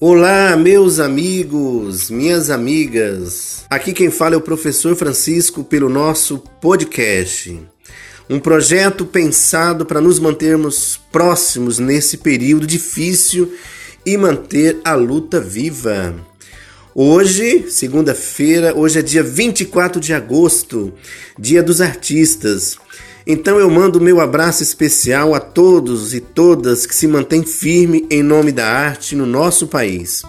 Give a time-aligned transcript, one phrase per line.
[0.00, 3.64] Olá, meus amigos, minhas amigas.
[3.68, 7.60] Aqui quem fala é o professor Francisco pelo nosso podcast.
[8.30, 13.52] Um projeto pensado para nos mantermos próximos nesse período difícil
[14.06, 16.14] e manter a luta viva.
[16.94, 20.94] Hoje, segunda-feira, hoje é dia 24 de agosto,
[21.36, 22.78] dia dos artistas.
[23.30, 28.22] Então eu mando meu abraço especial a todos e todas que se mantêm firme em
[28.22, 30.22] nome da arte no nosso país.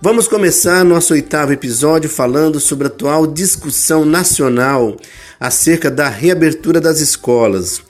[0.00, 4.96] Vamos começar nosso oitavo episódio falando sobre a atual discussão nacional
[5.40, 7.82] acerca da reabertura das escolas.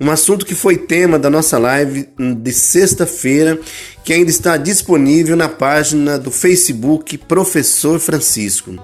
[0.00, 3.60] Um assunto que foi tema da nossa live de sexta-feira,
[4.02, 8.74] que ainda está disponível na página do Facebook Professor Francisco.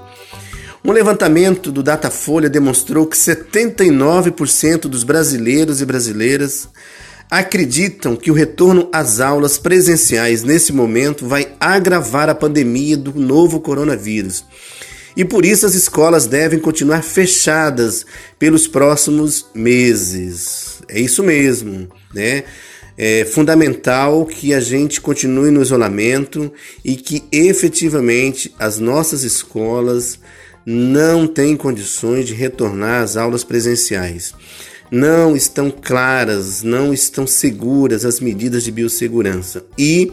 [0.85, 6.69] Um levantamento do Datafolha demonstrou que 79% dos brasileiros e brasileiras
[7.31, 13.61] acreditam que o retorno às aulas presenciais nesse momento vai agravar a pandemia do novo
[13.61, 14.45] coronavírus.
[15.17, 18.05] E por isso as escolas devem continuar fechadas
[18.37, 20.83] pelos próximos meses.
[20.89, 22.43] É isso mesmo, né?
[22.99, 26.53] É fundamental que a gente continue no isolamento
[26.85, 30.19] e que efetivamente as nossas escolas
[30.65, 34.35] não têm condições de retornar às aulas presenciais.
[34.91, 39.65] Não estão claras, não estão seguras as medidas de biossegurança.
[39.79, 40.13] E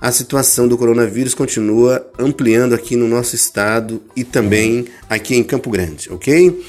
[0.00, 5.70] a situação do coronavírus continua ampliando aqui no nosso estado e também aqui em Campo
[5.70, 6.64] Grande, ok?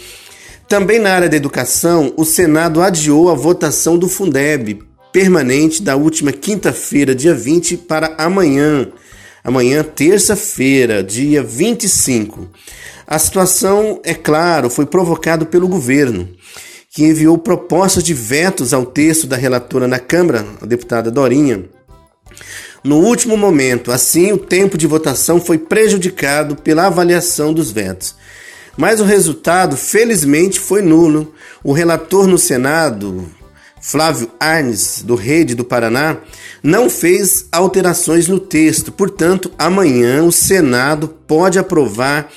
[0.68, 6.32] Também na área da educação, o Senado adiou a votação do Fundeb permanente da última
[6.32, 8.88] quinta-feira, dia 20, para amanhã.
[9.44, 12.48] Amanhã, terça-feira, dia 25.
[13.12, 16.30] A situação, é claro, foi provocada pelo governo,
[16.90, 21.66] que enviou propostas de vetos ao texto da relatora na Câmara, a deputada Dorinha.
[22.82, 28.16] No último momento, assim, o tempo de votação foi prejudicado pela avaliação dos vetos.
[28.78, 31.34] Mas o resultado, felizmente, foi nulo.
[31.62, 33.30] O relator no Senado,
[33.82, 36.16] Flávio Arnes, do Rede do Paraná,
[36.64, 38.90] não fez alterações no texto.
[38.90, 42.32] Portanto, amanhã o Senado pode aprovar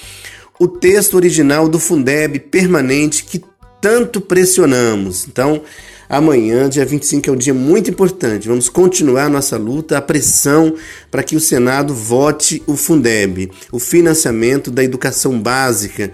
[0.64, 3.44] o texto original do Fundeb permanente que
[3.82, 5.28] tanto pressionamos.
[5.28, 5.60] Então,
[6.08, 8.48] amanhã, dia 25, é um dia muito importante.
[8.48, 10.74] Vamos continuar nossa luta, a pressão
[11.10, 16.10] para que o Senado vote o Fundeb, o financiamento da educação básica,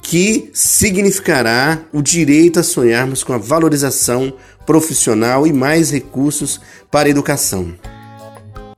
[0.00, 4.32] que significará o direito a sonharmos com a valorização
[4.64, 6.58] profissional e mais recursos
[6.90, 7.74] para a educação.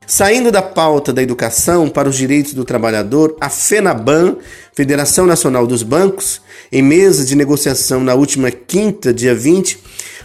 [0.06, 4.36] Saindo da pauta da educação para os direitos do trabalhador, a FENABAN,
[4.74, 9.78] Federação Nacional dos Bancos, em mesa de negociação na última quinta, dia 20,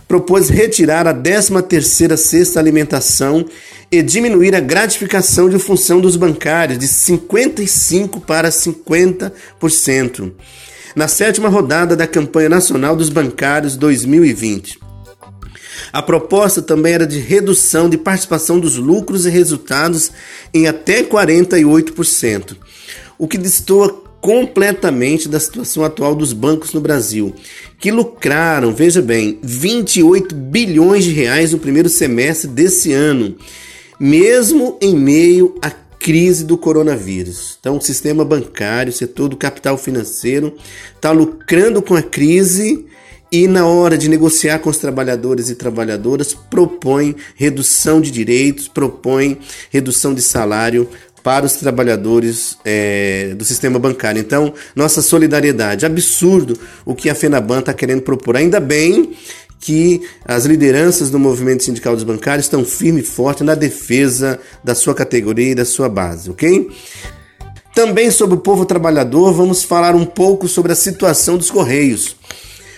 [0.08, 3.46] propôs retirar a 13ª sexta alimentação
[3.92, 10.32] e diminuir a gratificação de função dos bancários de 55 para 50%.
[10.96, 14.87] Na sétima rodada da campanha nacional dos bancários 2020.
[15.92, 20.12] A proposta também era de redução de participação dos lucros e resultados
[20.54, 22.56] em até 48%,
[23.18, 27.34] o que destoa completamente da situação atual dos bancos no Brasil,
[27.80, 33.36] que lucraram, veja bem, 28 bilhões de reais no primeiro semestre desse ano,
[34.00, 37.58] mesmo em meio à crise do coronavírus.
[37.59, 40.56] Então, o sistema bancário, o setor do capital financeiro,
[40.96, 42.86] está lucrando com a crise
[43.32, 49.40] e na hora de negociar com os trabalhadores e trabalhadoras propõe redução de direitos, propõe
[49.70, 50.90] redução de salário
[51.24, 54.20] para os trabalhadores é, do sistema bancário.
[54.20, 55.86] Então, nossa solidariedade.
[55.86, 58.38] Absurdo o que a FENABAN está querendo propor.
[58.38, 59.12] Ainda bem
[59.59, 64.74] que as lideranças do movimento sindical dos bancários estão firme e forte na defesa da
[64.74, 66.70] sua categoria e da sua base, ok?
[67.76, 72.16] Também sobre o povo trabalhador, vamos falar um pouco sobre a situação dos Correios.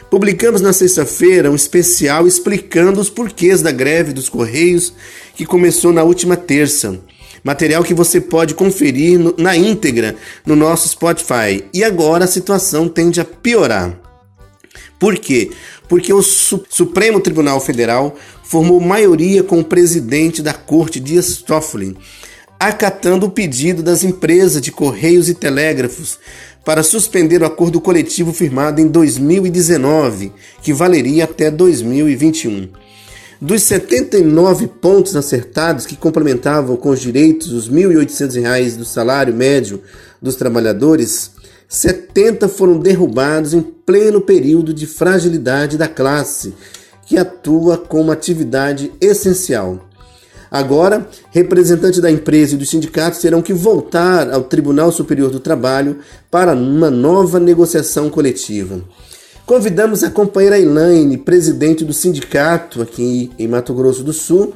[0.10, 4.92] Publicamos na sexta-feira um especial explicando os porquês da greve dos Correios
[5.36, 7.00] que começou na última terça.
[7.44, 11.64] Material que você pode conferir no, na íntegra no nosso Spotify.
[11.72, 14.00] E agora a situação tende a piorar.
[14.98, 15.52] Por quê?
[15.88, 21.96] Porque o Su Supremo Tribunal Federal formou maioria com o presidente da corte, Dias Toffoli,
[22.60, 26.18] acatando o pedido das empresas de correios e telégrafos
[26.64, 32.70] para suspender o acordo coletivo firmado em 2019, que valeria até 2021.
[33.42, 39.82] Dos 79 pontos acertados que complementavam com os direitos os R$ 1.800 do salário médio
[40.22, 41.32] dos trabalhadores,
[41.68, 46.54] 70 foram derrubados em pleno período de fragilidade da classe,
[47.06, 49.89] que atua como atividade essencial.
[50.52, 56.00] Agora, representantes da empresa e dos sindicatos terão que voltar ao Tribunal Superior do Trabalho
[56.32, 58.82] para uma nova negociação coletiva.
[59.46, 64.54] Convidamos a companheira Elaine, presidente do sindicato aqui em Mato Grosso do Sul,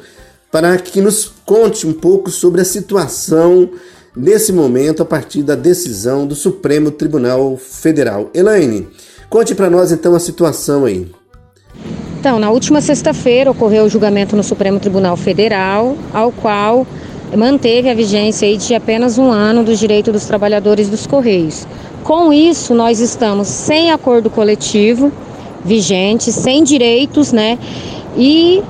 [0.51, 3.71] para que nos conte um pouco sobre a situação
[4.15, 8.29] nesse momento a partir da decisão do Supremo Tribunal Federal.
[8.33, 8.87] Elaine,
[9.29, 11.11] conte para nós então a situação aí.
[12.23, 16.87] Então, na última sexta-feira ocorreu o julgamento no Supremo Tribunal Federal, ao qual
[17.35, 21.67] manteve a vigência de apenas um ano do direito dos trabalhadores dos Correios.
[22.01, 25.11] Com isso, nós estamos sem acordo coletivo
[25.65, 27.59] vigente, sem direitos, né?
[28.17, 28.63] E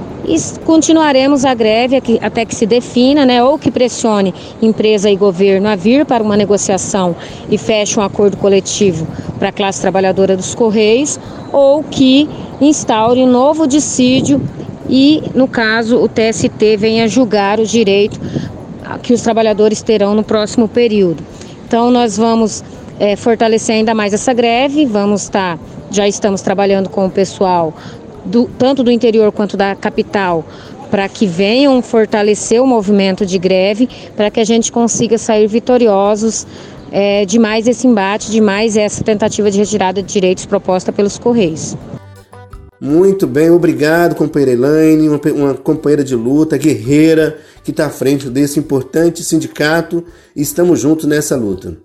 [0.66, 5.76] continuaremos a greve até que se defina, né, ou que pressione empresa e governo a
[5.76, 7.14] vir para uma negociação
[7.52, 9.06] e feche um acordo coletivo
[9.38, 11.20] para a classe trabalhadora dos Correios,
[11.52, 12.30] ou que
[12.62, 14.42] instaure novo dissídio
[14.90, 18.20] e, no caso, o TST venha julgar o direito
[19.02, 21.24] que os trabalhadores terão no próximo período.
[21.66, 22.64] Então, nós vamos
[23.00, 27.74] é, fortalecer ainda mais essa greve, vamos estar, tá, já estamos trabalhando com o pessoal
[28.26, 30.46] do, tanto do interior quanto da capital,
[30.92, 36.46] para que venham fortalecer o movimento de greve, para que a gente consiga sair vitoriosos
[36.92, 41.18] é, de mais esse embate, de mais essa tentativa de retirada de direitos proposta pelos
[41.18, 41.76] Correios.
[42.84, 48.30] Muito bem, obrigado, companheira Elaine, uma, uma companheira de luta, guerreira, que está à frente
[48.30, 50.04] desse importante sindicato
[50.36, 51.78] estamos juntos nessa luta.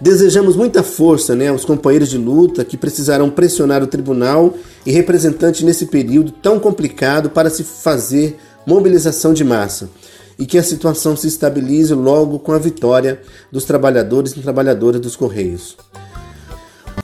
[0.00, 4.54] Desejamos muita força né, aos companheiros de luta que precisarão pressionar o tribunal
[4.86, 9.90] e representantes nesse período tão complicado para se fazer mobilização de massa
[10.38, 13.20] e que a situação se estabilize logo com a vitória
[13.52, 15.76] dos trabalhadores e trabalhadoras dos Correios.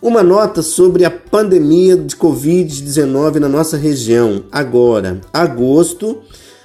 [0.03, 4.43] Uma nota sobre a pandemia de Covid-19 na nossa região.
[4.51, 6.19] Agora, agosto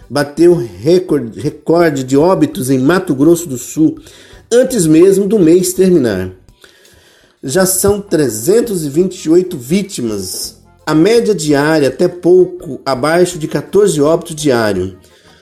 [0.09, 3.99] bateu recorde, recorde de óbitos em Mato Grosso do Sul
[4.51, 6.31] antes mesmo do mês terminar.
[7.43, 14.95] Já são 328 vítimas, a média diária até pouco abaixo de 14 óbitos diários,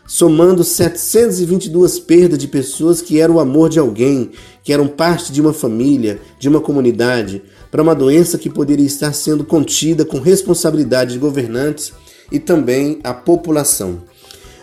[0.05, 4.31] somando 722 perdas de pessoas que eram o amor de alguém,
[4.63, 7.41] que eram parte de uma família, de uma comunidade,
[7.71, 11.91] para uma doença que poderia estar sendo contida com responsabilidade de governantes
[12.31, 14.03] e também a população.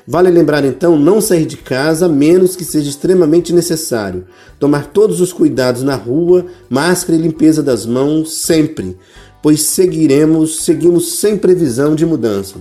[0.06, 4.26] Vale lembrar então não sair de casa a menos que seja extremamente necessário.
[4.58, 8.96] Tomar todos os cuidados na rua, máscara e limpeza das mãos sempre,
[9.40, 12.56] pois seguiremos, seguimos sem previsão de mudança.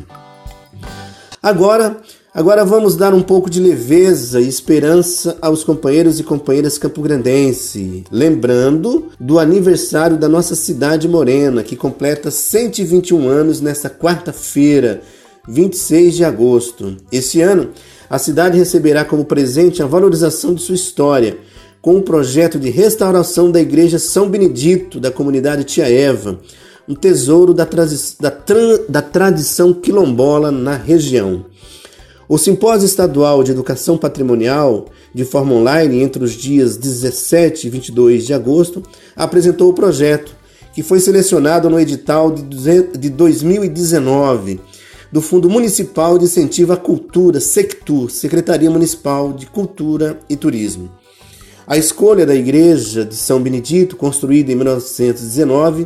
[1.41, 1.99] Agora,
[2.33, 9.09] agora vamos dar um pouco de leveza e esperança aos companheiros e companheiras campograndense, lembrando
[9.19, 15.01] do aniversário da nossa cidade morena, que completa 121 anos nesta quarta-feira
[15.47, 16.95] 26 de agosto.
[17.11, 17.69] Este ano,
[18.09, 21.37] a cidade receberá como presente a valorização de sua história,
[21.81, 26.39] com um projeto de restauração da Igreja São Benedito da comunidade Tia Eva,
[26.87, 28.31] um tesouro da, da,
[28.87, 31.45] da tradição quilombola na região.
[32.31, 38.25] O Simpósio Estadual de Educação Patrimonial, de forma online, entre os dias 17 e 22
[38.25, 38.81] de agosto,
[39.17, 40.33] apresentou o projeto,
[40.73, 44.61] que foi selecionado no edital de 2019
[45.11, 50.89] do Fundo Municipal de Incentivo à Cultura, SECTUR, Secretaria Municipal de Cultura e Turismo.
[51.67, 55.85] A escolha da Igreja de São Benedito, construída em 1919,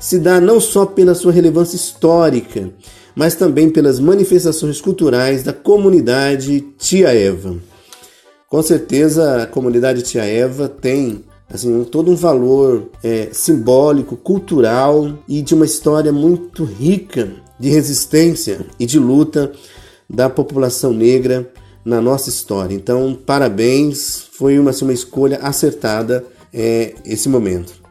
[0.00, 2.72] se dá não só pela sua relevância histórica,
[3.16, 7.56] mas também pelas manifestações culturais da comunidade Tia Eva.
[8.48, 15.40] Com certeza, a comunidade Tia Eva tem assim todo um valor é, simbólico, cultural e
[15.40, 19.50] de uma história muito rica de resistência e de luta
[20.08, 21.50] da população negra
[21.84, 22.74] na nossa história.
[22.74, 27.85] Então, parabéns, foi uma, assim, uma escolha acertada é, esse momento.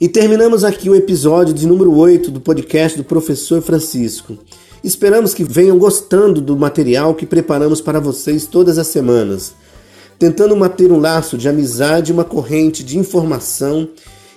[0.00, 4.38] E terminamos aqui o episódio de número 8 do podcast do Professor Francisco.
[4.82, 9.54] Esperamos que venham gostando do material que preparamos para vocês todas as semanas,
[10.16, 13.88] tentando manter um laço de amizade uma corrente de informação,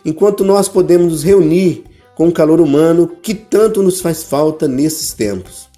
[0.03, 1.83] enquanto nós podemos nos reunir
[2.15, 5.69] com o calor humano que tanto nos faz falta nesses tempos.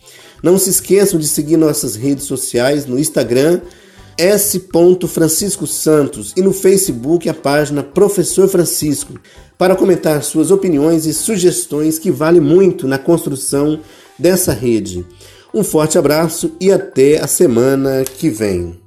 [0.41, 3.59] Não se esqueçam de seguir nossas redes sociais no Instagram
[4.17, 4.67] S.
[5.07, 9.19] Francisco Santos e no Facebook a página Professor Francisco
[9.57, 13.79] para comentar suas opiniões e sugestões que vale muito na construção
[14.17, 15.05] dessa rede.
[15.53, 18.81] Um forte abraço e até a semana que vem.